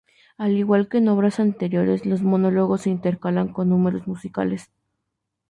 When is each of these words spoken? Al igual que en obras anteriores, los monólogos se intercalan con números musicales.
Al 0.35 0.53
igual 0.57 0.89
que 0.89 0.97
en 0.97 1.09
obras 1.09 1.39
anteriores, 1.39 2.07
los 2.07 2.23
monólogos 2.23 2.81
se 2.81 2.89
intercalan 2.89 3.53
con 3.53 3.69
números 3.69 4.07
musicales. 4.07 4.71